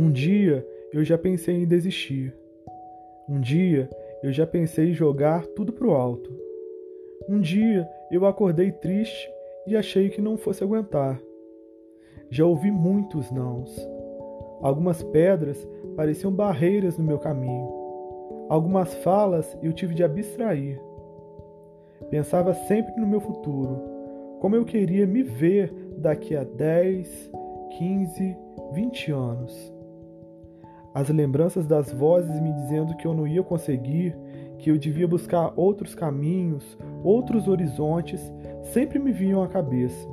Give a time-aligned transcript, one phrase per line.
[0.00, 2.34] Um dia eu já pensei em desistir.
[3.28, 3.86] Um dia
[4.22, 6.34] eu já pensei em jogar tudo pro alto.
[7.28, 9.30] Um dia eu acordei triste
[9.66, 11.20] e achei que não fosse aguentar.
[12.30, 13.76] Já ouvi muitos nãos.
[14.62, 17.68] Algumas pedras pareciam barreiras no meu caminho.
[18.48, 20.80] Algumas falas eu tive de abstrair.
[22.08, 23.82] Pensava sempre no meu futuro,
[24.40, 27.30] como eu queria me ver daqui a 10,
[27.76, 28.36] 15,
[28.72, 29.79] 20 anos.
[30.92, 34.16] As lembranças das vozes me dizendo que eu não ia conseguir,
[34.58, 38.20] que eu devia buscar outros caminhos, outros horizontes,
[38.64, 40.08] sempre me vinham à cabeça.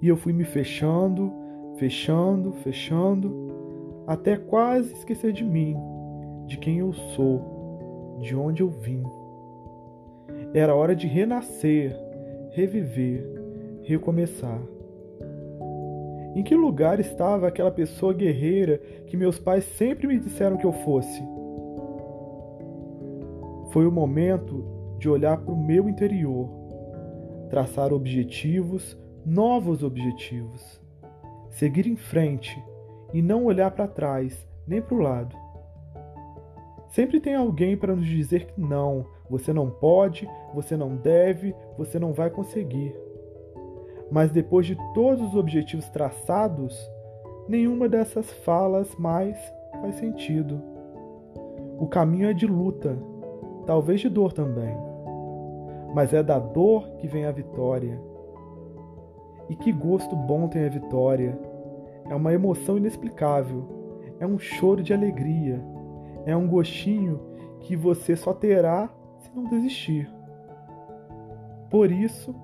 [0.00, 1.32] E eu fui me fechando,
[1.76, 3.48] fechando, fechando,
[4.06, 5.76] até quase esquecer de mim,
[6.46, 9.02] de quem eu sou, de onde eu vim.
[10.54, 11.94] Era hora de renascer,
[12.52, 13.24] reviver,
[13.82, 14.60] recomeçar.
[16.34, 20.72] Em que lugar estava aquela pessoa guerreira que meus pais sempre me disseram que eu
[20.72, 21.22] fosse?
[23.70, 24.64] Foi o momento
[24.98, 26.48] de olhar para o meu interior,
[27.50, 30.80] traçar objetivos, novos objetivos,
[31.50, 32.56] seguir em frente
[33.12, 35.36] e não olhar para trás nem para o lado.
[36.88, 41.98] Sempre tem alguém para nos dizer que não, você não pode, você não deve, você
[41.98, 42.94] não vai conseguir.
[44.10, 46.78] Mas depois de todos os objetivos traçados,
[47.48, 49.36] nenhuma dessas falas mais
[49.80, 50.60] faz sentido.
[51.78, 52.98] O caminho é de luta,
[53.66, 54.76] talvez de dor também.
[55.94, 58.00] Mas é da dor que vem a vitória.
[59.48, 61.38] E que gosto bom tem a vitória!
[62.08, 63.64] É uma emoção inexplicável,
[64.18, 65.62] é um choro de alegria,
[66.24, 67.20] é um gostinho
[67.60, 70.10] que você só terá se não desistir.
[71.70, 72.34] Por isso,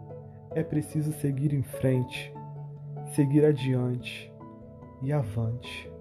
[0.55, 2.33] é preciso seguir em frente,
[3.15, 4.33] seguir adiante
[5.03, 5.94] e avante.